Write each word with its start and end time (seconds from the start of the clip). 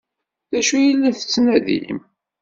D 0.51 0.53
acu 0.59 0.73
ay 0.77 0.87
la 0.95 1.11
tettnadim? 1.17 1.99